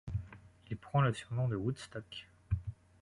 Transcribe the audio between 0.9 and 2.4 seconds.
le surnom de Woodstock.